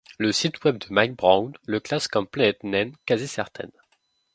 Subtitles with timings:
[0.17, 3.69] Le site web de Mike Brown le classe comme planète naine quasi certaine.